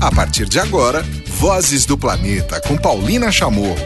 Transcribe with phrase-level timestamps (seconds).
[0.00, 3.76] A partir de agora, Vozes do Planeta com Paulina Chamorro.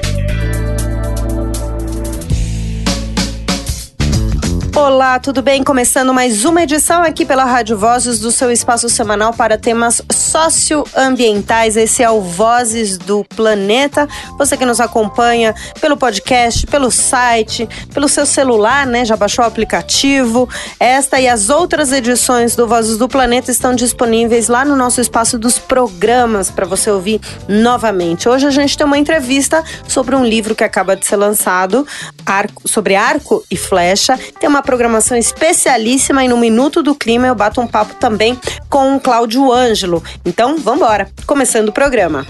[4.76, 5.62] Olá, tudo bem?
[5.62, 11.76] Começando mais uma edição aqui pela Rádio Vozes do seu espaço semanal para temas socioambientais.
[11.76, 14.08] Esse é o Vozes do Planeta.
[14.36, 19.04] Você que nos acompanha pelo podcast, pelo site, pelo seu celular, né?
[19.04, 20.48] Já baixou o aplicativo.
[20.80, 25.38] Esta e as outras edições do Vozes do Planeta estão disponíveis lá no nosso espaço
[25.38, 28.28] dos programas para você ouvir novamente.
[28.28, 31.86] Hoje a gente tem uma entrevista sobre um livro que acaba de ser lançado,
[32.26, 34.18] arco, sobre arco e flecha.
[34.40, 38.96] Tem uma programação especialíssima e no Minuto do Clima eu bato um papo também com
[38.96, 40.02] o Cláudio Ângelo.
[40.24, 41.08] Então, vamos embora.
[41.26, 42.26] Começando o programa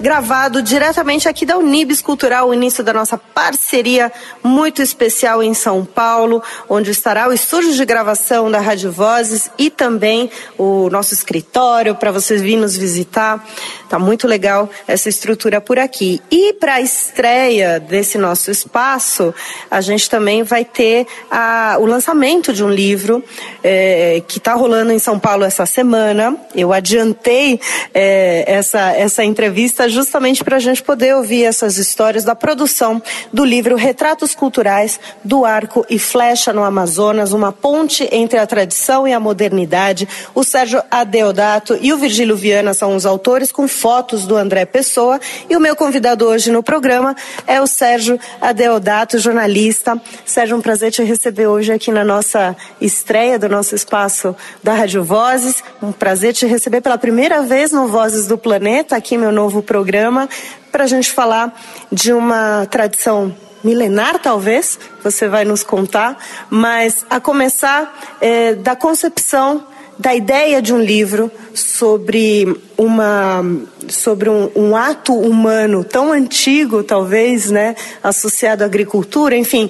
[0.00, 4.12] gravado diretamente aqui da Unibis Cultural, o início da nossa parceria
[4.42, 9.70] muito especial em São Paulo, onde estará o estúdio de gravação da Rádio Vozes e
[9.70, 13.44] também o nosso escritório para vocês virem nos visitar.
[13.88, 16.20] Tá muito legal essa estrutura por aqui.
[16.30, 19.32] E para a estreia desse nosso espaço,
[19.70, 23.22] a gente também vai ter a, o lançamento de um livro
[23.62, 26.36] é, que está rolando em São Paulo essa semana.
[26.54, 27.60] Eu adiantei
[27.92, 33.00] é, essa, essa entrevista justamente para a gente poder ouvir essas histórias da produção
[33.32, 39.06] do livro Retratos Culturais do Arco e Flecha no Amazonas, uma ponte entre a tradição
[39.06, 40.08] e a modernidade.
[40.34, 45.20] O Sérgio Adeodato e o Virgílio Viana são os autores, com fotos do André Pessoa.
[45.48, 47.14] E o meu convidado hoje no programa
[47.46, 50.00] é o Sérgio Adeodato, jornalista.
[50.24, 55.04] Sérgio, um prazer te receber hoje aqui na nossa estreia do nosso espaço da Rádio
[55.04, 55.62] Vozes.
[55.80, 59.73] Um prazer te receber pela primeira vez no Vozes do Planeta, aqui meu novo programa
[59.74, 60.28] programa
[60.70, 61.52] para a gente falar
[61.90, 66.16] de uma tradição milenar, talvez, você vai nos contar,
[66.48, 69.66] mas a começar é, da concepção
[69.98, 73.44] da ideia de um livro sobre uma
[73.88, 79.68] sobre um, um, ato humano tão antigo talvez né associado à agricultura enfim.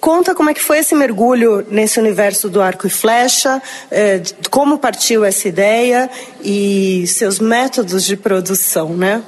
[0.00, 4.78] Conta como é que foi esse mergulho nesse universo do arco e flecha é, como
[4.78, 6.10] partiu essa ideia
[6.42, 9.22] e seus métodos de produção né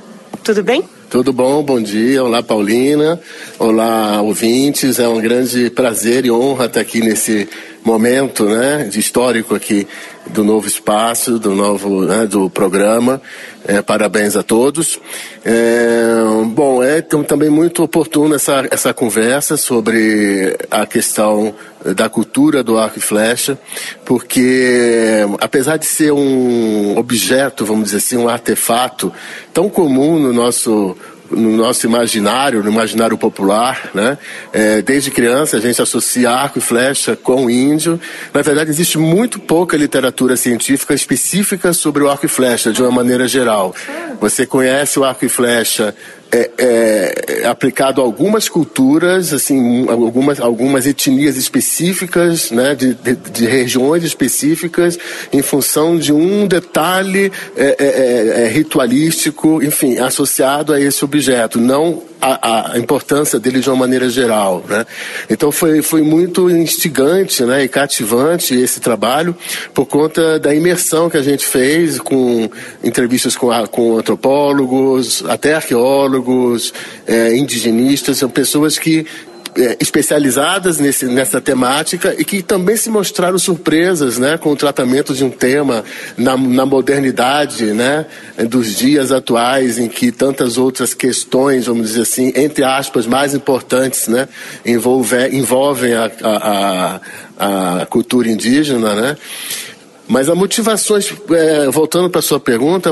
[0.47, 0.85] tudo bem?
[1.11, 2.23] Tudo bom, bom dia.
[2.23, 3.21] Olá, Paulina.
[3.59, 5.01] Olá, ouvintes.
[5.01, 7.49] É um grande prazer e honra estar aqui nesse
[7.87, 9.87] momento né, histórico aqui
[10.27, 13.23] do novo espaço, do novo né, do programa.
[13.65, 14.99] É, parabéns a todos.
[15.45, 16.07] É,
[16.49, 21.55] bom, é também muito oportuno essa, essa conversa sobre a questão
[21.95, 23.57] da cultura do arco e flecha,
[24.05, 29.13] porque apesar de ser um objeto, vamos dizer assim, um artefato
[29.55, 30.97] tão comum no nosso
[31.31, 34.19] no nosso imaginário, no imaginário popular, né?
[34.53, 38.01] É, desde criança a gente associa arco e flecha com o índio.
[38.33, 42.91] Na verdade, existe muito pouca literatura científica específica sobre o arco e flecha, de uma
[42.91, 43.75] maneira geral.
[44.21, 45.95] Você conhece o arco e flecha
[46.33, 53.47] é, é, aplicado a algumas culturas, assim, algumas, algumas etnias específicas, né, de, de, de
[53.47, 54.99] regiões específicas,
[55.33, 61.61] em função de um detalhe é, é, é, é ritualístico, enfim, associado a esse objeto,
[61.61, 64.87] não a, a, importância dele de uma maneira geral, né?
[65.29, 69.37] Então foi, foi muito instigante, né, e cativante esse trabalho
[69.75, 72.49] por conta da imersão que a gente fez com
[72.83, 76.73] entrevistas com, a, com antropólogos, até arqueólogos,
[77.07, 79.07] é, indigenistas, são pessoas que
[79.59, 85.15] é, especializadas nesse, nessa temática e que também se mostraram surpresas né, com o tratamento
[85.15, 85.85] de um tema
[86.17, 88.07] na, na modernidade né,
[88.49, 94.09] dos dias atuais, em que tantas outras questões, vamos dizer assim, entre aspas, mais importantes,
[94.09, 94.29] né,
[94.65, 97.01] envolve, envolvem a, a,
[97.39, 98.95] a, a cultura indígena.
[98.95, 99.17] Né?
[100.09, 102.91] Mas as motivações, é, voltando para a sua pergunta,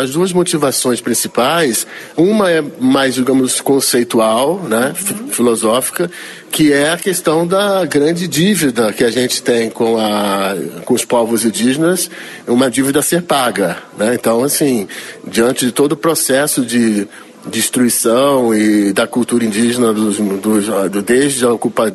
[0.00, 1.84] as duas motivações principais,
[2.16, 5.28] uma é mais, digamos, conceitual, né, uhum.
[5.28, 6.08] filosófica,
[6.50, 10.54] que é a questão da grande dívida que a gente tem com, a,
[10.84, 12.08] com os povos indígenas,
[12.46, 13.78] uma dívida a ser paga.
[13.96, 14.14] Né?
[14.14, 14.86] Então, assim,
[15.26, 17.08] diante de todo o processo de
[17.46, 20.66] destruição e da cultura indígena dos, dos,
[21.04, 21.92] desde a, ocupa,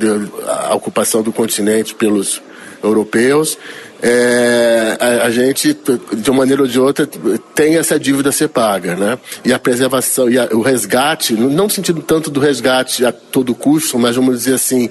[0.48, 2.42] a ocupação do continente pelos
[2.84, 3.58] europeus,
[4.06, 5.74] é, a, a, gente,
[6.12, 7.08] de uma maneira ou de outra,
[7.56, 9.18] tem essa dívida a ser paga, né?
[9.46, 13.56] E a preservação, e a, o resgate, não no sentido tanto do resgate a todo
[13.56, 14.90] custo, mas vamos dizer assim,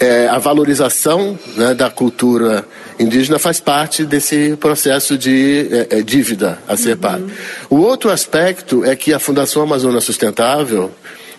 [0.00, 2.64] é, a valorização né, da cultura
[2.98, 6.96] indígena faz parte desse processo de é, é dívida a ser uhum.
[6.96, 7.24] paga.
[7.68, 10.90] O outro aspecto é que a Fundação Amazônia Sustentável,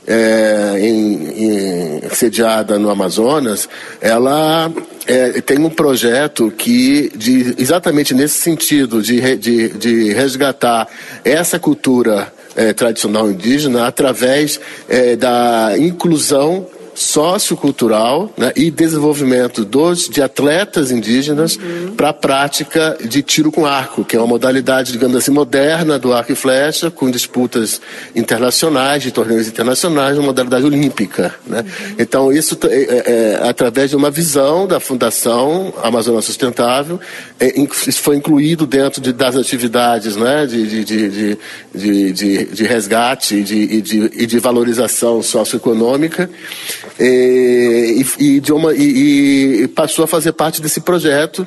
[0.06, 3.68] é, em, em, sediada no Amazonas,
[4.00, 4.72] ela
[5.08, 10.88] é, tem um projeto que, de, exatamente nesse sentido, de, de, de resgatar
[11.24, 20.22] essa cultura é, tradicional indígena através é, da inclusão sociocultural né, e desenvolvimento dos, de
[20.22, 21.94] atletas indígenas uhum.
[21.96, 26.14] para a prática de tiro com arco, que é uma modalidade, digamos assim, moderna do
[26.14, 27.82] arco e flecha, com disputas
[28.16, 31.36] internacionais, de torneios internacionais, uma modalidade olímpica.
[31.46, 31.60] Né?
[31.60, 31.96] Uhum.
[32.00, 33.04] Então, isso é, é,
[33.44, 37.00] é, através de uma visão da Fundação Amazônia Sustentável,
[37.40, 37.54] é,
[37.92, 41.38] foi incluído dentro de, das atividades né, de, de,
[41.74, 43.44] de, de, resgate e
[43.82, 46.30] de, e de valorização socioeconômica
[47.00, 51.46] e, e, uma, e, e passou a fazer parte desse projeto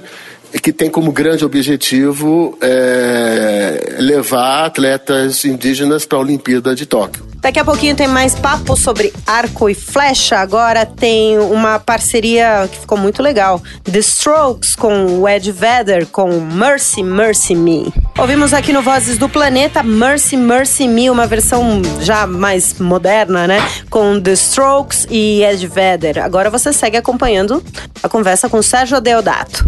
[0.62, 7.26] que tem como grande objetivo é, levar atletas indígenas para a Olimpíada de Tóquio.
[7.36, 10.38] Daqui a pouquinho tem mais papo sobre arco e flecha.
[10.38, 13.62] Agora tem uma parceria que ficou muito legal.
[13.84, 17.92] The Strokes com o Ed Vedder com Mercy, Mercy Me.
[18.19, 23.61] Ouvimos aqui no Vozes do Planeta Mercy, Mercy Me, uma versão já mais moderna, né?
[23.88, 26.19] Com The Strokes e Ed Vedder.
[26.19, 27.62] Agora você segue acompanhando
[28.03, 29.65] a conversa com Sérgio Deodato.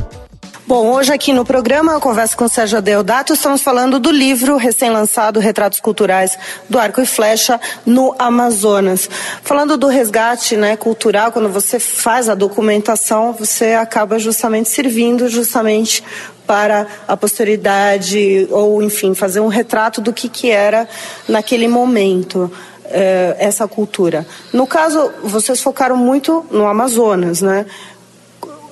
[0.71, 5.41] Bom, hoje aqui no programa eu converso com Sérgio Adeodato, estamos falando do livro recém-lançado
[5.41, 6.39] Retratos Culturais
[6.69, 9.11] do Arco e Flecha no Amazonas.
[9.43, 16.05] Falando do resgate né, cultural, quando você faz a documentação, você acaba justamente servindo justamente
[16.51, 20.89] para a posteridade ou, enfim, fazer um retrato do que, que era
[21.29, 22.51] naquele momento
[22.87, 24.27] eh, essa cultura.
[24.53, 27.67] No caso, vocês focaram muito no Amazonas, né?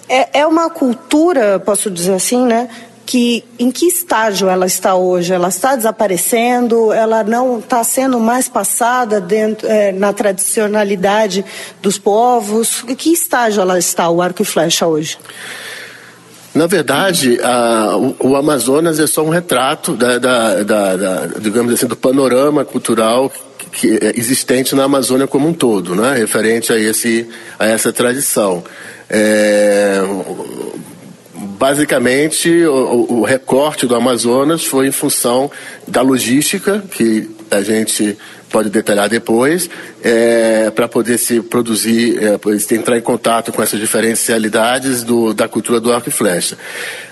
[0.08, 2.68] É, é uma cultura, posso dizer assim, né?
[3.06, 5.32] que em que estágio ela está hoje?
[5.32, 6.92] Ela está desaparecendo?
[6.92, 11.44] Ela não está sendo mais passada dentro, é, na tradicionalidade
[11.80, 12.84] dos povos?
[12.88, 15.16] Em que estágio ela está, o arco e flecha hoje?
[16.58, 21.72] Na verdade, a, o, o, Amazonas é só um retrato da, da, da, da, digamos
[21.72, 23.30] assim, do panorama cultural
[23.70, 26.14] que é existente na Amazônia como um todo, né?
[26.14, 27.28] referente a, esse,
[27.60, 28.64] a essa tradição.
[29.08, 30.00] É,
[31.32, 35.48] basicamente, o, o, recorte do Amazonas foi em função
[35.86, 38.18] da logística, que a gente
[38.50, 39.68] pode detalhar depois,
[40.02, 45.48] é, para poder se produzir, é, entrar em contato com essas diferentes realidades do, da
[45.48, 46.56] cultura do arco e flecha.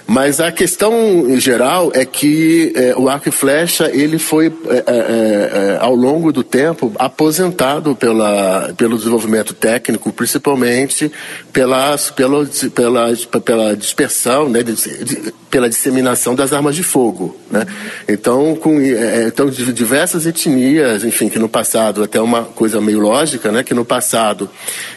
[0.06, 0.94] Mas a questão
[1.40, 6.32] geral é que é, o arco e flecha ele foi é, é, é, ao longo
[6.32, 11.10] do tempo aposentado pela, pelo desenvolvimento técnico, principalmente
[11.52, 17.36] pela, pela, pela, pela dispersão, né, de, de, pela disseminação das armas de fogo.
[17.50, 17.66] Né?
[18.08, 18.80] Então, com
[19.26, 23.84] então, diversas etnias, enfim, que no passado, até uma coisa meio lógica, né, que no
[23.84, 24.50] passado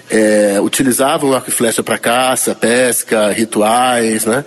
[0.10, 4.44] é, utilizavam arco e flecha para caça, pesca, rituais, né?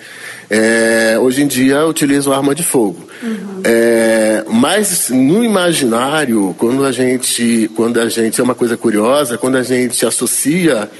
[0.50, 3.08] É, hoje em dia utilizam arma de fogo.
[3.22, 3.62] Uhum.
[3.64, 9.56] É, mas no imaginário, quando a gente, quando a gente é uma coisa curiosa, quando
[9.56, 10.90] a gente associa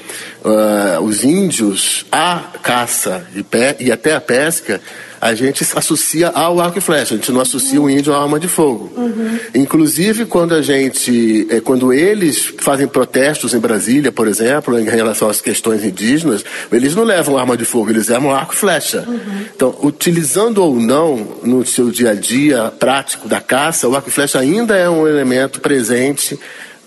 [0.43, 4.81] uh, os índios à caça e, pe e até à pesca,
[5.23, 8.37] a gente associa ao arco e flecha, a gente não associa o índio à arma
[8.37, 8.91] de fogo.
[8.97, 9.39] Uhum.
[9.55, 15.29] Inclusive, quando a gente, é, quando eles fazem protestos em Brasília, por exemplo, em relação
[15.29, 19.03] às questões indígenas, eles não levam arma de fogo, eles levam arco e flecha.
[19.07, 19.45] Uhum.
[19.55, 24.11] Então, utilizando ou não no seu dia a dia prático da caça, o arco e
[24.11, 26.39] flecha ainda é um elemento presente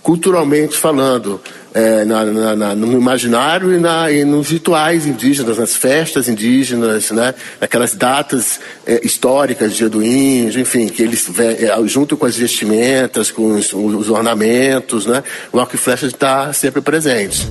[0.07, 1.41] culturalmente falando
[1.75, 7.35] é, na, na, na, no imaginário e, e, nos rituais indígenas, nas festas indígenas, né?
[7.61, 13.33] naquelas datas é, históricas de do índio, enfim, que eles, é, junto com as vestimentas,
[13.33, 15.25] com os, os ornamentos, né?
[15.53, 17.45] o arco e flecha está sempre presente.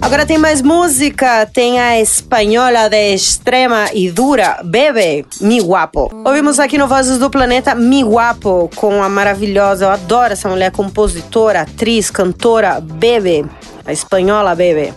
[0.00, 6.10] Agora tem mais música, tem a espanhola de extrema e dura, Bebe, Mi Guapo.
[6.24, 10.70] Ouvimos aqui no Vozes do Planeta Mi Guapo, com a maravilhosa, eu adoro essa mulher,
[10.70, 13.44] compositora, atriz, cantora, Bebe
[13.88, 14.92] a espanhola, baby.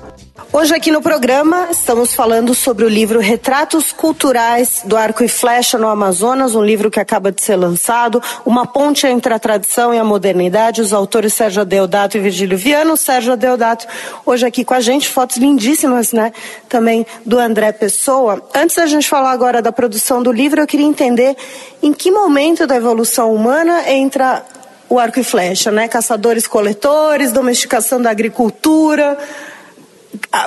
[0.54, 5.78] Hoje aqui no programa estamos falando sobre o livro Retratos Culturais do Arco e Flecha
[5.78, 9.98] no Amazonas, um livro que acaba de ser lançado, uma ponte entre a tradição e
[9.98, 12.98] a modernidade, os autores Sérgio Adeodato e Virgílio Viano.
[12.98, 13.88] Sérgio Adeodato
[14.26, 16.34] hoje aqui com a gente, fotos lindíssimas, né?
[16.68, 18.46] Também do André Pessoa.
[18.54, 21.34] Antes da gente falar agora da produção do livro, eu queria entender
[21.82, 24.44] em que momento da evolução humana entra
[24.90, 25.88] o arco e flecha, né?
[25.88, 29.18] Caçadores-coletores, domesticação da agricultura.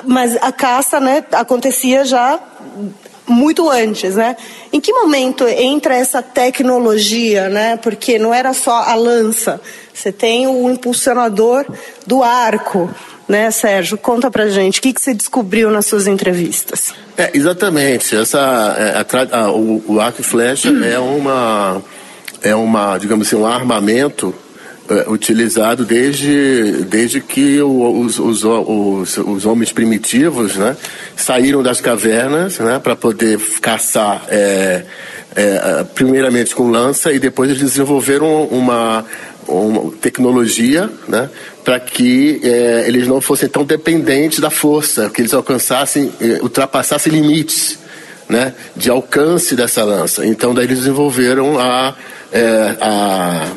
[0.05, 2.39] Mas a caça, né, acontecia já
[3.27, 4.35] muito antes, né?
[4.71, 7.77] Em que momento entra essa tecnologia, né?
[7.77, 9.59] Porque não era só a lança,
[9.93, 11.65] você tem o impulsionador
[12.05, 12.89] do arco,
[13.27, 13.97] né, Sérgio?
[13.97, 16.93] Conta pra gente, o que, que você descobriu nas suas entrevistas?
[17.17, 20.83] É, exatamente, essa, é, a, a, o, o arco e flecha hum.
[20.83, 21.81] é uma,
[22.43, 24.35] é uma, digamos assim, um armamento
[24.87, 30.77] é, utilizado desde, desde que os, os, os, os, homens primitivos né,
[31.15, 34.83] saíram das cavernas né, para poder caçar, é,
[35.35, 39.03] é, primeiramente com lança, e depois eles desenvolveram uma,
[39.47, 41.31] uma tecnologia né,
[41.63, 47.11] para que é, eles não fossem tão dependentes da força, que eles alcançassem, é, ultrapassassem
[47.11, 47.79] limites
[48.29, 50.25] né, de alcance dessa lança.
[50.25, 51.95] Então, daí eles desenvolveram a,
[52.81, 53.47] a,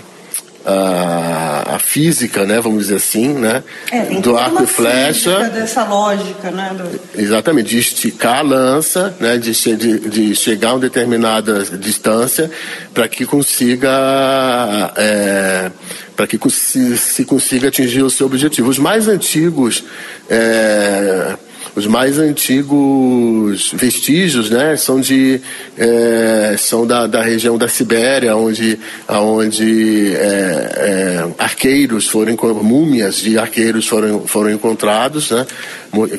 [1.88, 5.48] física, né, vamos dizer assim, né, é, do arco e flecha.
[5.48, 6.76] Dessa lógica, né?
[6.76, 7.00] Do...
[7.18, 12.50] Exatamente, de esticar a lança, né, de, de, de chegar a uma determinada distância
[12.92, 15.70] para que consiga é,
[16.14, 18.68] para que se, se, consiga atingir o seu objetivo.
[18.68, 19.82] Os mais antigos
[20.28, 21.36] é,
[21.74, 25.40] os mais antigos vestígios, né, são de
[25.76, 33.38] é, são da, da região da Sibéria, onde, onde é, é, arqueiros foram múmias de
[33.38, 35.46] arqueiros foram foram encontrados, né,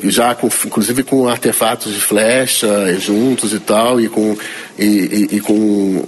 [0.06, 2.68] já com, inclusive com artefatos de flecha
[3.00, 4.36] juntos e tal, e com
[4.79, 6.03] e, e, e com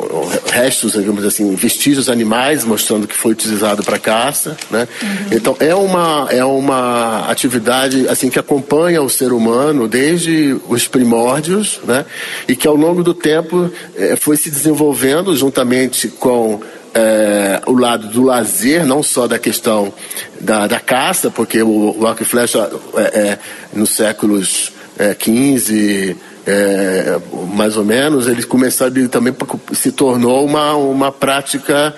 [0.50, 4.88] restos, digamos assim, vestígios animais, mostrando que foi utilizado para caça, né?
[5.02, 5.10] Uhum.
[5.32, 11.80] Então é uma é uma atividade assim que acompanha o ser humano desde os primórdios,
[11.84, 12.06] né?
[12.48, 16.62] E que ao longo do tempo é, foi se desenvolvendo juntamente com
[16.94, 19.94] é, o lado do lazer, não só da questão
[20.40, 23.40] da, da caça, porque o, o arco e flecha é, é,
[23.74, 24.72] nos séculos
[25.18, 27.20] 15 é,
[27.56, 29.34] mais ou menos, ele começou a, também
[29.74, 31.96] se tornou uma, uma prática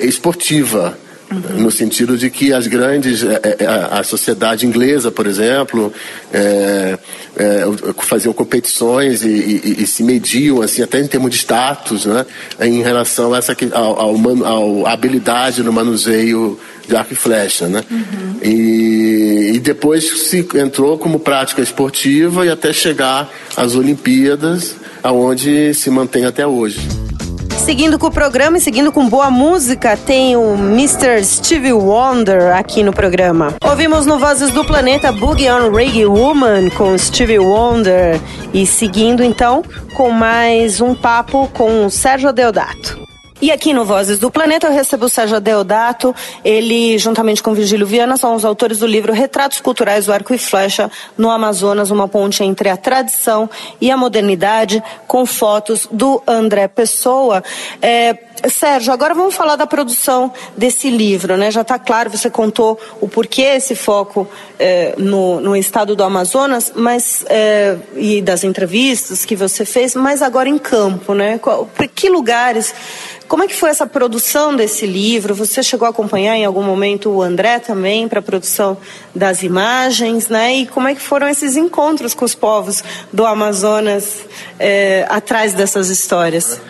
[0.00, 0.96] esportiva.
[1.30, 1.62] Uhum.
[1.62, 5.92] No sentido de que as grandes, é, é, a, a sociedade inglesa, por exemplo,
[6.32, 6.98] é,
[7.36, 7.64] é,
[7.98, 12.24] faziam competições e, e, e, se mediam, assim, até em termos de status, né,
[12.60, 16.58] em relação a essa, ao, ao, ao habilidade no manuseio
[16.88, 17.84] de arco e flecha, né?
[17.90, 18.36] Uhum.
[18.42, 25.90] E, e depois se entrou como prática esportiva e até chegar às Olimpíadas, aonde se
[25.90, 26.80] mantém até hoje.
[27.58, 31.22] Seguindo com o programa e seguindo com boa música, tem o Mr.
[31.22, 33.54] Stevie Wonder aqui no programa.
[33.62, 38.20] Ouvimos no Vozes do Planeta Boogie on Reggae Woman com Stevie Wonder
[38.54, 39.62] e seguindo então
[39.94, 43.07] com mais um papo com o Sérgio Deodato.
[43.40, 46.12] E aqui no Vozes do Planeta eu recebo o Sérgio Deodato.
[46.44, 50.38] Ele, juntamente com Virgílio Viana, são os autores do livro Retratos Culturais do Arco e
[50.38, 53.48] Flecha no Amazonas, uma ponte entre a tradição
[53.80, 57.44] e a modernidade, com fotos do André Pessoa.
[57.80, 61.50] É, Sérgio, agora vamos falar da produção desse livro, né?
[61.50, 64.28] Já está claro, você contou o porquê esse foco
[64.58, 70.22] é, no, no, estado do Amazonas, mas é, e das entrevistas que você fez, mas
[70.22, 71.38] agora em campo, né?
[71.38, 72.72] Qual, que lugares?
[73.26, 75.34] Como é que foi essa produção desse livro?
[75.34, 78.78] Você chegou a acompanhar em algum momento o André também para a produção
[79.14, 80.54] das imagens, né?
[80.54, 84.20] E como é que foram esses encontros com os povos do Amazonas
[84.58, 86.60] é, atrás dessas histórias?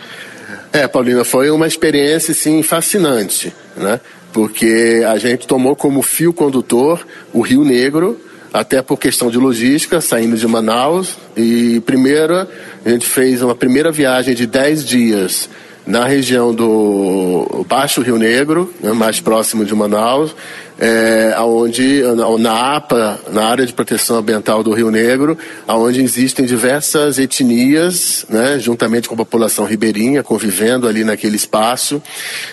[0.71, 3.99] É, Paulina, foi uma experiência, sim, fascinante, né?
[4.31, 8.19] Porque a gente tomou como fio condutor o Rio Negro,
[8.53, 11.17] até por questão de logística, saindo de Manaus.
[11.35, 15.49] E primeiro, a gente fez uma primeira viagem de 10 dias
[15.89, 20.35] na região do Baixo Rio Negro, né, mais próximo de Manaus,
[20.79, 22.03] é, onde,
[22.37, 25.35] na APA, na área de proteção ambiental do Rio Negro,
[25.67, 32.01] onde existem diversas etnias, né, juntamente com a população ribeirinha, convivendo ali naquele espaço,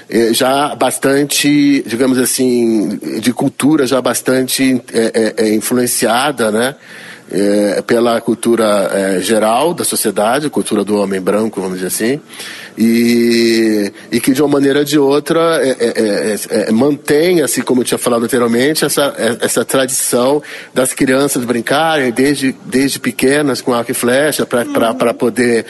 [0.08, 6.74] é, já bastante, digamos assim, de cultura já bastante é, é, é influenciada, né,
[7.30, 12.20] é, pela cultura geral da sociedade, cultura do homem branco, vamos dizer assim,
[12.76, 17.62] e, e que de uma maneira ou de outra é, é, é, é mantém, assim
[17.62, 20.42] como eu tinha falado anteriormente, essa, essa tradição
[20.74, 25.14] das crianças brincarem desde, desde pequenas com arco e flecha para uhum.
[25.14, 25.66] poder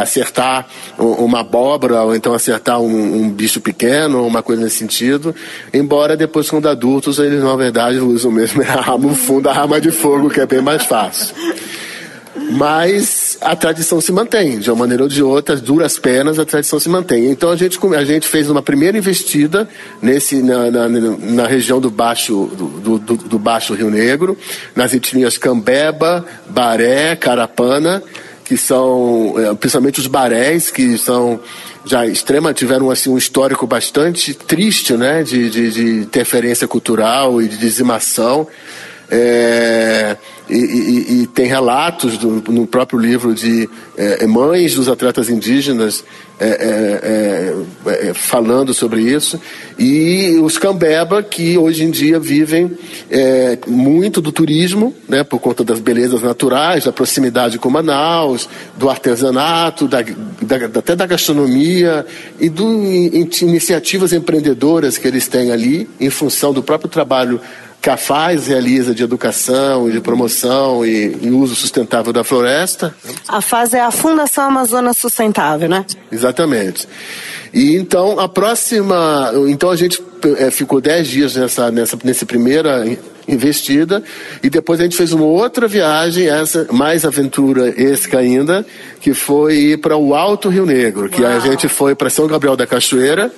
[0.00, 0.66] acertar
[0.98, 5.34] uma abóbora ou então acertar um, um bicho pequeno, uma coisa nesse sentido,
[5.72, 9.80] embora depois quando adultos eles na verdade usam mesmo a arma, no fundo a arma
[9.80, 11.34] de fogo que é bem mais fácil.
[12.50, 16.78] Mas a tradição se mantém, de uma maneira ou de outra, duras penas, a tradição
[16.78, 17.30] se mantém.
[17.30, 19.68] Então a gente, a gente fez uma primeira investida
[20.00, 24.36] nesse, na, na, na região do Baixo, do, do, do, Baixo Rio Negro,
[24.74, 28.02] nas etnias Cambeba, Baré, Carapana,
[28.44, 31.40] que são, é, principalmente os barés, que são
[31.86, 37.48] já extrema, tiveram assim um histórico bastante triste, né, de, de, de interferência cultural e
[37.48, 38.46] de dizimação.
[39.10, 40.16] É,
[40.48, 46.04] e, e, e, tem relatos do, no próprio livro de é, mães dos atletas indígenas
[46.38, 49.40] é, é, é, é, falando sobre isso.
[49.78, 52.76] E os cambeba que hoje em dia vivem
[53.66, 59.86] muito do turismo, né, por conta das belezas naturais, da proximidade com Manaus, do artesanato,
[59.86, 60.02] da,
[60.42, 62.04] da, até da gastronomia
[62.38, 62.64] e de
[63.42, 67.40] iniciativas empreendedoras que eles têm ali em função do próprio trabalho
[67.84, 72.94] que a FAS realiza de educação e de promoção e, e, uso sustentável da floresta.
[73.28, 75.84] A FAS é a Fundação Amazônia Sustentável, né?
[76.10, 76.88] Exatamente.
[77.52, 80.02] E então a próxima, então a gente
[80.38, 82.86] é, ficou dez dias nessa, nessa, nessa primeira
[83.28, 84.02] investida
[84.42, 88.64] e depois a gente fez uma outra viagem, essa mais aventura esca ainda,
[88.98, 91.30] que foi ir para o Alto Rio Negro, que Uau.
[91.30, 93.30] a gente foi para São Gabriel da Cachoeira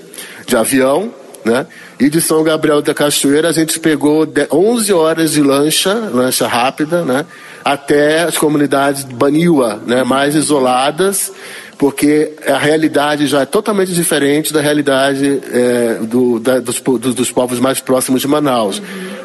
[0.46, 1.12] de avião
[1.46, 1.66] né?
[1.98, 7.04] E de São Gabriel da Cachoeira a gente pegou 11 horas de lancha, lancha rápida,
[7.04, 7.24] né?
[7.64, 10.02] Até as comunidades Baniwa, né?
[10.02, 11.32] Mais isoladas,
[11.78, 17.30] porque a realidade já é totalmente diferente da realidade é, do, da, dos, dos, dos,
[17.30, 18.82] povos mais próximos de Manaus,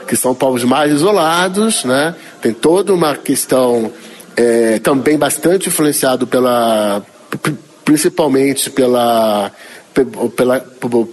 [0.08, 2.14] que são povos mais isolados, né?
[2.40, 3.92] Tem toda uma questão
[4.38, 7.02] é, também bastante influenciado pela
[7.84, 9.52] principalmente pela
[10.36, 10.60] pela,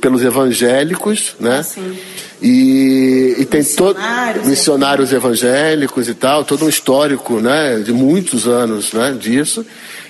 [0.00, 1.62] pelos evangélicos, né?
[1.62, 1.96] Sim.
[2.40, 4.00] E, e tem todos
[4.44, 9.66] missionários evangélicos e tal, todo um histórico, né, de muitos anos, né, disso.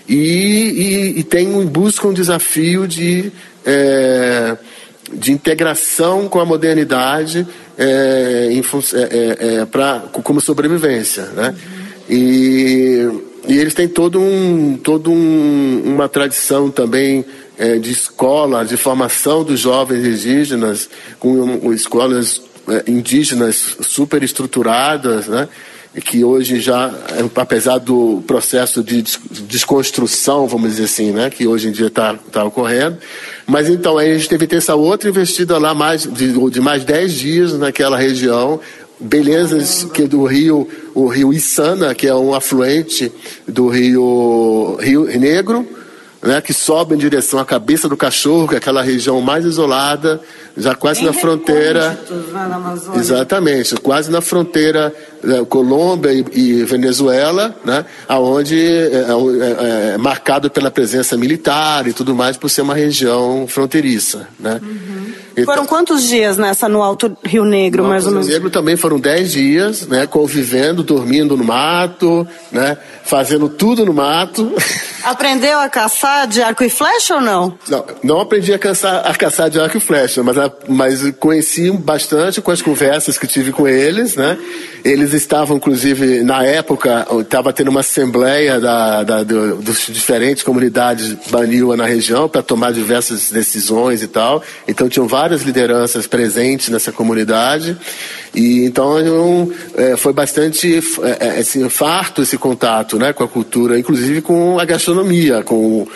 [0.07, 3.33] E, e, e tem busca um desafio de
[3.65, 4.57] é,
[5.13, 7.47] de integração com a modernidade
[7.79, 11.55] é, é, é, é para como sobrevivência, né?
[11.55, 11.89] Uhum.
[12.11, 13.09] E,
[13.49, 17.25] e eles têm todo um todo um, uma tradição também
[17.59, 20.89] é, de escola, de formação dos jovens indígenas,
[21.19, 25.49] com, com escolas é, indígenas super estruturadas, né?
[26.05, 26.93] que hoje já,
[27.35, 29.03] apesar do processo de
[29.47, 32.99] desconstrução, vamos dizer assim, né, que hoje em dia está tá ocorrendo,
[33.47, 36.61] mas então aí a gente teve que ter essa outra investida lá mais de, de
[36.61, 38.61] mais 10 dias naquela região,
[39.01, 43.11] belezas que do rio, o rio Içana, que é um afluente
[43.47, 45.67] do rio Rio Negro,
[46.23, 50.21] né, que sobe em direção à cabeça do cachorro, que é aquela região mais isolada,
[50.57, 51.91] já quase na fronteira.
[51.91, 54.95] Né, exatamente, quase na fronteira
[55.49, 62.15] Colômbia e, Venezuela, né, aonde é, é, é, é, marcado pela presença militar e tudo
[62.15, 64.29] mais, por ser uma região fronteiriça.
[64.39, 64.61] Né.
[64.63, 65.13] Uhum.
[65.43, 68.27] Então, foram quantos dias nessa no Alto Rio Negro, no mais Alto ou menos?
[68.27, 73.93] Rio Negro também foram dez dias, né, convivendo, dormindo no mato, né, fazendo tudo no
[73.93, 74.53] mato.
[75.05, 77.57] Aprendeu a caçar de arco e flecha ou não?
[77.69, 80.37] Não, não aprendi a caçar, a caçar de arco e flecha, mas,
[80.69, 84.37] mas conheci bastante com as conversas que tive com eles, né?
[84.89, 91.15] Eles estavam, inclusive, na época, estava tendo uma assembleia da, da, do, dos diferentes comunidades
[91.31, 94.43] Baniwa na região para tomar diversas decisões e tal.
[94.67, 97.77] Então tinham várias lideranças presentes nessa comunidade.
[98.35, 103.79] E então é, foi bastante é, é, assim, farto esse contato né, com a cultura,
[103.79, 105.87] inclusive com a gastronomia, com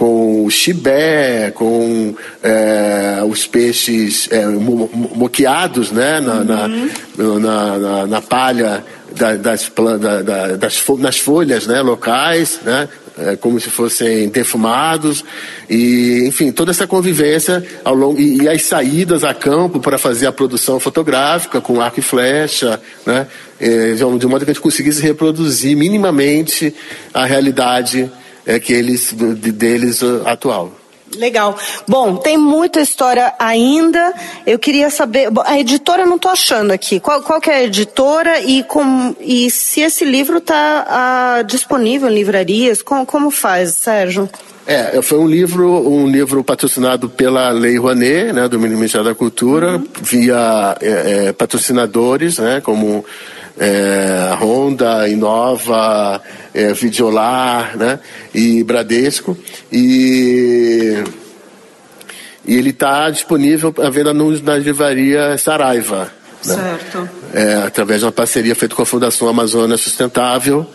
[0.00, 7.38] com o chibé, com é, os peixes é, mo moqueados né, na, uhum.
[7.38, 8.82] na, na, na, palha
[9.14, 15.22] da, das, da, da, das, nas folhas né, locais, né, é, como se fossem defumados
[15.68, 20.26] e enfim toda essa convivência ao longo e, e as saídas a campo para fazer
[20.26, 23.26] a produção fotográfica com arco e flecha, né,
[23.60, 26.74] é, de modo que a gente conseguisse reproduzir minimamente
[27.12, 28.10] a realidade
[28.46, 30.72] é, que eles, deles atual.
[31.16, 31.58] Legal.
[31.88, 34.14] Bom, tem muita história ainda.
[34.46, 35.28] Eu queria saber.
[35.44, 37.00] A editora não estou achando aqui.
[37.00, 42.08] Qual, qual que é a editora e, com, e se esse livro está ah, disponível
[42.08, 42.80] em livrarias?
[42.80, 44.28] Como, como faz, Sérgio?
[44.66, 49.78] É, foi um livro, um livro patrocinado pela Lei Rouanet, né, do Ministério da Cultura,
[49.78, 49.86] uhum.
[50.00, 53.04] via é, é, patrocinadores, né, como
[53.58, 56.22] é, Honda, Inova,
[56.54, 57.98] é, Videolar né,
[58.34, 59.36] e Bradesco.
[59.72, 61.02] E,
[62.46, 66.10] e ele está disponível à venda na livraria Saraiva.
[66.44, 66.54] Né?
[66.54, 67.08] Certo.
[67.32, 70.66] É, através de uma parceria feita com a Fundação Amazônia Sustentável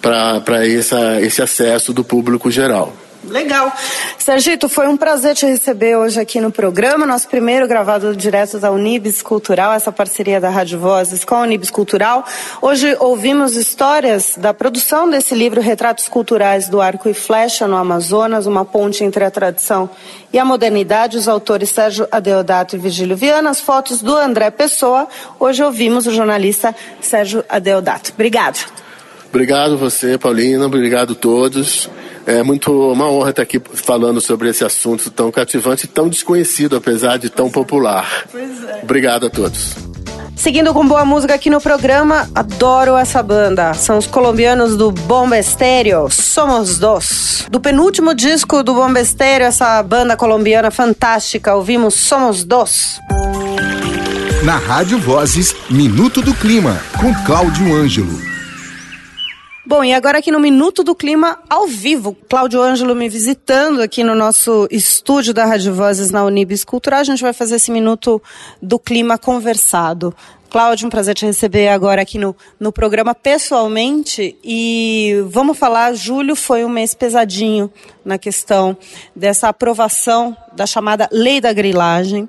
[0.00, 2.94] para esse acesso do público geral.
[3.28, 3.72] Legal.
[4.18, 8.70] Sergito, foi um prazer te receber hoje aqui no programa, nosso primeiro gravado direto da
[8.70, 12.24] Unibis Cultural, essa parceria da Rádio Vozes com a Unibis Cultural.
[12.62, 18.46] Hoje ouvimos histórias da produção desse livro Retratos Culturais do Arco e Flecha no Amazonas,
[18.46, 19.90] uma ponte entre a tradição
[20.32, 21.16] e a modernidade.
[21.16, 25.08] Os autores Sérgio Adeodato e Virgílio Viana, as fotos do André Pessoa.
[25.38, 28.12] Hoje ouvimos o jornalista Sérgio Adeodato.
[28.12, 28.58] Obrigado.
[29.28, 30.64] Obrigado você, Paulina.
[30.66, 31.90] Obrigado a todos.
[32.26, 36.74] É muito uma honra estar aqui falando sobre esse assunto tão cativante e tão desconhecido,
[36.76, 38.26] apesar de tão popular.
[38.34, 38.82] É.
[38.82, 39.76] Obrigado a todos.
[40.34, 43.72] Seguindo com boa música aqui no programa, adoro essa banda.
[43.74, 47.46] São os colombianos do Bomba Estéreo, Somos Dos.
[47.50, 52.98] Do penúltimo disco do Bomba Estéreo, essa banda colombiana fantástica, ouvimos Somos Dos.
[54.44, 58.35] Na Rádio Vozes, Minuto do Clima, com Cláudio Ângelo.
[59.68, 64.04] Bom, e agora aqui no Minuto do Clima, ao vivo, Cláudio Ângelo me visitando aqui
[64.04, 67.00] no nosso estúdio da Rádio Vozes na Unibis Cultural.
[67.00, 68.22] A gente vai fazer esse Minuto
[68.62, 70.14] do Clima conversado.
[70.48, 74.38] Cláudio, um prazer te receber agora aqui no, no programa pessoalmente.
[74.44, 77.68] E vamos falar, julho foi um mês pesadinho
[78.04, 78.76] na questão
[79.16, 82.28] dessa aprovação da chamada Lei da Grilagem.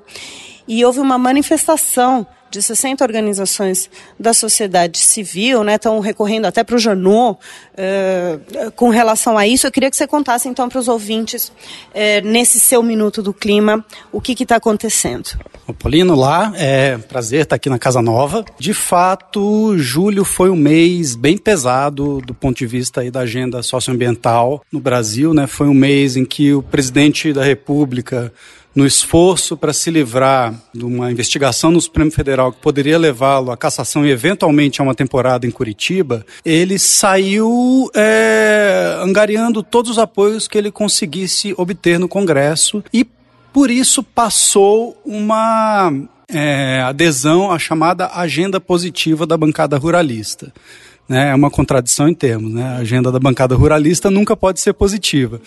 [0.66, 6.76] E houve uma manifestação de 60 organizações da sociedade civil, né, estão recorrendo até para
[6.76, 9.66] o Janot uh, com relação a isso.
[9.66, 11.52] Eu queria que você contasse então para os ouvintes, uh,
[12.24, 15.30] nesse seu minuto do clima, o que está acontecendo.
[15.66, 18.44] O Polino lá, é prazer estar aqui na Casa Nova.
[18.58, 23.62] De fato, julho foi um mês bem pesado do ponto de vista aí da agenda
[23.62, 25.46] socioambiental no Brasil, né?
[25.46, 28.32] Foi um mês em que o presidente da República
[28.78, 33.56] no esforço para se livrar de uma investigação no Supremo Federal que poderia levá-lo à
[33.56, 40.46] cassação e eventualmente a uma temporada em Curitiba, ele saiu é, angariando todos os apoios
[40.46, 43.04] que ele conseguisse obter no Congresso e
[43.52, 45.92] por isso passou uma
[46.32, 50.52] é, adesão à chamada agenda positiva da bancada ruralista.
[51.08, 51.30] Né?
[51.30, 52.52] É uma contradição em termos.
[52.52, 52.62] Né?
[52.62, 55.40] A agenda da bancada ruralista nunca pode ser positiva.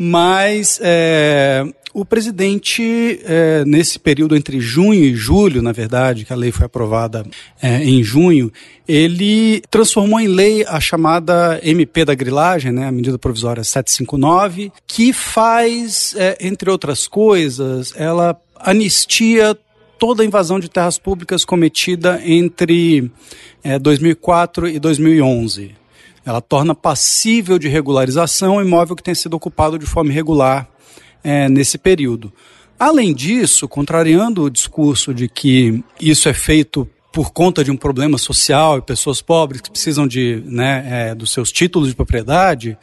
[0.00, 6.36] Mas é, o presidente, é, nesse período entre junho e julho, na verdade, que a
[6.36, 7.26] lei foi aprovada
[7.62, 8.52] é, em junho,
[8.86, 15.12] ele transformou em lei a chamada MP da grilagem, né, a medida provisória 759, que
[15.12, 19.56] faz, é, entre outras coisas, ela anistia
[19.98, 23.10] toda a invasão de terras públicas cometida entre
[23.80, 25.74] 2004 é, e 2011.
[26.24, 30.68] Ela torna passível de regularização o imóvel que tem sido ocupado de forma irregular
[31.22, 32.32] é, nesse período.
[32.78, 38.18] Além disso, contrariando o discurso de que isso é feito por conta de um problema
[38.18, 42.78] social e pessoas pobres que precisam de, né, é, dos seus títulos de propriedade,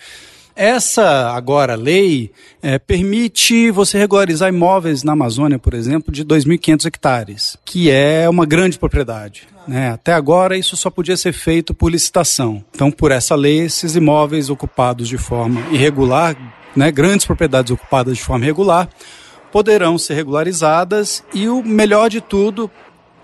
[0.56, 7.58] essa agora lei é, permite você regularizar imóveis na Amazônia, por exemplo, de 2.500 hectares,
[7.66, 9.48] que é uma grande propriedade.
[9.68, 9.90] Né?
[9.92, 12.64] Até agora isso só podia ser feito por licitação.
[12.74, 16.38] Então, por essa lei, esses imóveis ocupados de forma irregular
[16.76, 18.90] né, grandes propriedades ocupadas de forma irregular,
[19.52, 22.70] poderão ser regularizadas e o melhor de tudo,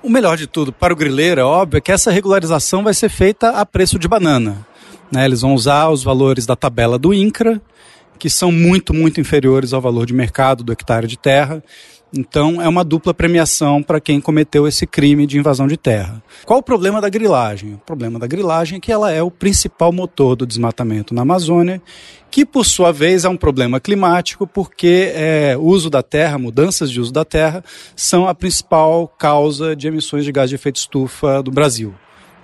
[0.01, 3.09] o melhor de tudo para o grileiro, é óbvio, é que essa regularização vai ser
[3.09, 4.65] feita a preço de banana.
[5.11, 5.25] Né?
[5.25, 7.61] Eles vão usar os valores da tabela do INCRA,
[8.17, 11.61] que são muito, muito inferiores ao valor de mercado do hectare de terra.
[12.13, 16.21] Então, é uma dupla premiação para quem cometeu esse crime de invasão de terra.
[16.45, 17.75] Qual o problema da grilagem?
[17.75, 21.81] O problema da grilagem é que ela é o principal motor do desmatamento na Amazônia,
[22.29, 26.99] que por sua vez é um problema climático, porque é, uso da terra, mudanças de
[26.99, 27.63] uso da terra,
[27.95, 31.93] são a principal causa de emissões de gás de efeito estufa do Brasil,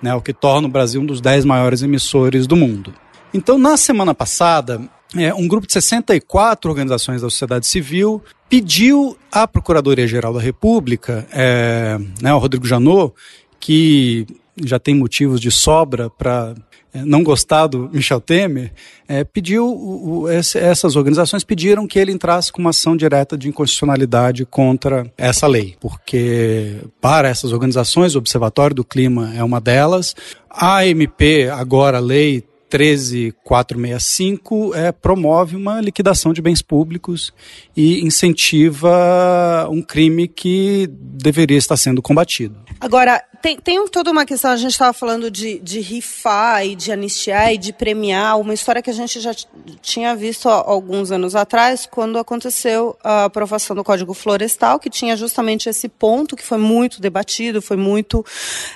[0.00, 2.94] né, o que torna o Brasil um dos dez maiores emissores do mundo.
[3.34, 4.80] Então, na semana passada,
[5.16, 11.98] é, um grupo de 64 organizações da sociedade civil pediu à Procuradoria-Geral da República, é,
[12.20, 13.14] né, o Rodrigo Janot,
[13.58, 14.26] que
[14.64, 16.54] já tem motivos de sobra para
[16.92, 18.72] é, não gostar do Michel Temer,
[19.06, 23.36] é, pediu, o, o, esse, essas organizações pediram que ele entrasse com uma ação direta
[23.36, 29.60] de inconstitucionalidade contra essa lei, porque para essas organizações, o Observatório do Clima é uma
[29.60, 30.14] delas,
[30.50, 37.32] a MP, agora a lei 13465 é, promove uma liquidação de bens públicos
[37.76, 42.56] e incentiva um crime que deveria estar sendo combatido.
[42.80, 46.90] Agora, tem, tem toda uma questão, a gente estava falando de, de rifar e de
[46.90, 49.32] anistiar e de premiar, uma história que a gente já
[49.80, 55.16] tinha visto há alguns anos atrás, quando aconteceu a aprovação do Código Florestal, que tinha
[55.16, 58.24] justamente esse ponto que foi muito debatido, foi muito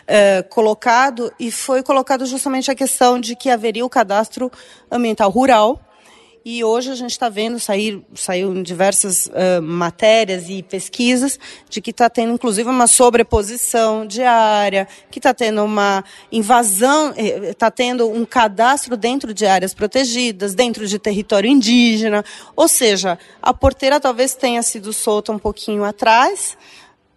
[0.07, 4.51] é, colocado, e foi colocado justamente a questão de que haveria o cadastro
[4.91, 5.81] ambiental rural,
[6.45, 11.39] E hoje a gente está vendo, sair, saiu em diversas uh, matérias e pesquisas,
[11.71, 16.03] de que está tendo inclusive uma sobreposição de área, que está tendo uma
[16.33, 22.25] invasão, está tendo um cadastro dentro de áreas protegidas, dentro de território indígena.
[22.57, 26.57] Ou seja, a porteira talvez tenha sido solta um pouquinho atrás,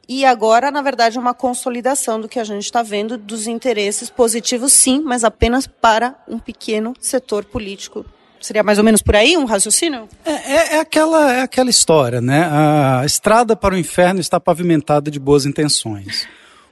[0.07, 4.07] e agora, na verdade, é uma consolidação do que a gente está vendo dos interesses
[4.07, 8.05] positivos, sim, mas apenas para um pequeno setor político.
[8.45, 10.07] Seria mais ou menos por aí um raciocínio?
[10.23, 12.47] É, é, é, aquela, é aquela história, né?
[12.47, 16.27] A estrada para o inferno está pavimentada de boas intenções.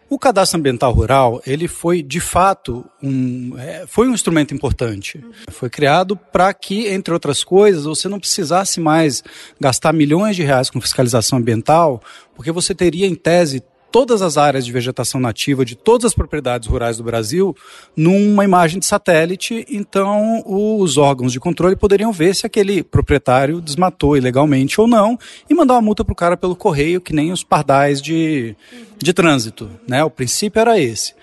[0.07, 5.25] O cadastro ambiental rural, ele foi de fato um, é, foi um instrumento importante.
[5.49, 9.23] Foi criado para que, entre outras coisas, você não precisasse mais
[9.59, 12.03] gastar milhões de reais com fiscalização ambiental,
[12.36, 16.67] porque você teria, em tese, todas as áreas de vegetação nativa de todas as propriedades
[16.67, 17.56] rurais do Brasil
[17.95, 24.17] numa imagem de satélite, então os órgãos de controle poderiam ver se aquele proprietário desmatou
[24.17, 25.15] ilegalmente ou não
[25.47, 28.56] e mandar uma multa para o cara pelo correio, que nem os pardais de,
[28.97, 29.69] de trânsito.
[29.88, 30.03] Né?
[30.03, 31.13] O princípio era esse.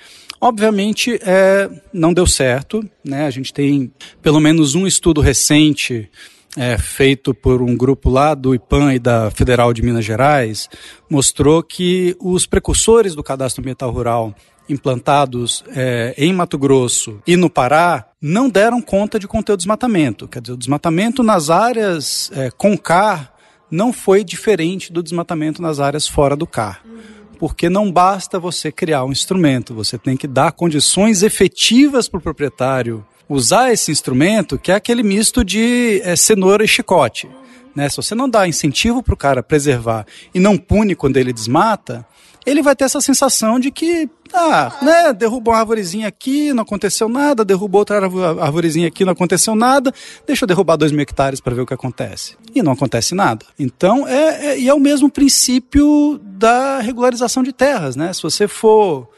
[0.41, 2.89] Obviamente, é, não deu certo.
[3.05, 3.27] Né?
[3.27, 6.09] A gente tem pelo menos um estudo recente
[6.57, 10.69] é, feito por um grupo lá do IPAM e da Federal de Minas Gerais,
[11.09, 14.35] mostrou que os precursores do cadastro ambiental rural
[14.69, 20.29] implantados é, em Mato Grosso e no Pará não deram conta de conter o desmatamento.
[20.29, 23.33] Quer dizer, o desmatamento nas áreas é, com CAR
[23.71, 26.83] não foi diferente do desmatamento nas áreas fora do CAR.
[27.39, 32.23] Porque não basta você criar um instrumento, você tem que dar condições efetivas para o
[32.23, 37.29] proprietário usar esse instrumento, que é aquele misto de é, cenoura e chicote.
[37.75, 37.89] Né?
[37.89, 42.05] Se você não dá incentivo para o cara preservar e não pune quando ele desmata,
[42.45, 47.09] ele vai ter essa sensação de que, ah, né, derrubou uma arvorezinha aqui, não aconteceu
[47.09, 49.95] nada, derrubou outra arvorezinha aqui, não aconteceu nada,
[50.27, 52.37] deixa eu derrubar dois mil hectares para ver o que acontece.
[52.53, 53.47] E não acontece nada.
[53.57, 58.13] Então, é, é, e é o mesmo princípio da regularização de terras, né?
[58.13, 59.09] Se você for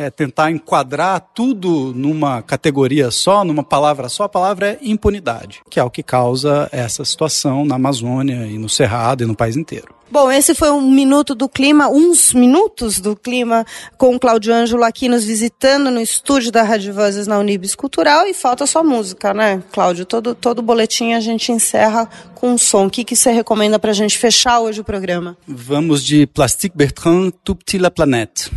[0.00, 5.78] é, tentar enquadrar tudo numa categoria só, numa palavra só, a palavra é impunidade, que
[5.78, 9.94] é o que causa essa situação na Amazônia e no Cerrado e no país inteiro.
[10.10, 13.64] Bom, esse foi um minuto do clima, uns minutos do clima
[13.96, 18.26] com o Claudio Ângelo aqui nos visitando no estúdio da Rádio Vozes na Unibis Cultural
[18.26, 20.04] e falta só música, né, Cláudio?
[20.04, 22.86] Todo, todo boletim a gente encerra com um som.
[22.86, 25.36] O que, que você recomenda para a gente fechar hoje o programa?
[25.46, 28.50] Vamos de Plastique Bertrand, Tout Petit La Planète.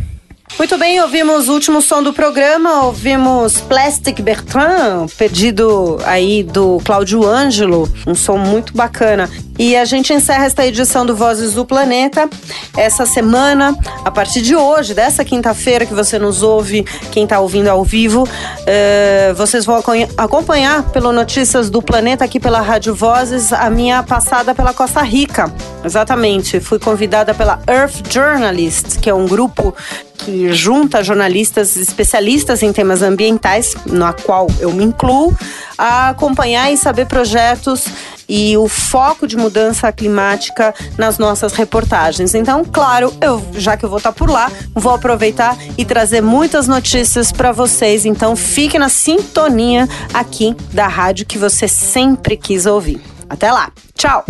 [0.56, 7.26] Muito bem, ouvimos o último som do programa, ouvimos Plastic Bertrand, pedido aí do Cláudio
[7.26, 9.28] Ângelo, um som muito bacana.
[9.58, 12.30] E a gente encerra esta edição do Vozes do Planeta
[12.76, 17.68] essa semana, a partir de hoje, dessa quinta-feira que você nos ouve, quem está ouvindo
[17.68, 19.82] ao vivo, uh, vocês vão
[20.16, 25.52] acompanhar pelo Notícias do Planeta aqui pela Rádio Vozes a minha passada pela Costa Rica.
[25.84, 29.74] Exatamente, fui convidada pela Earth Journalist, que é um grupo
[30.18, 35.36] que junta jornalistas especialistas em temas ambientais, na qual eu me incluo,
[35.76, 37.84] a acompanhar e saber projetos
[38.28, 42.34] e o foco de mudança climática nas nossas reportagens.
[42.34, 46.66] Então, claro, eu já que eu vou estar por lá, vou aproveitar e trazer muitas
[46.66, 48.06] notícias para vocês.
[48.06, 53.00] Então, fique na sintonia aqui da rádio que você sempre quis ouvir.
[53.28, 53.70] Até lá.
[53.94, 54.24] Tchau.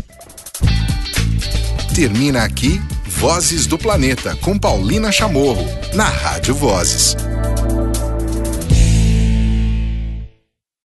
[1.94, 2.80] Termina aqui
[3.16, 7.16] Vozes do Planeta, com Paulina Chamorro, na Rádio Vozes.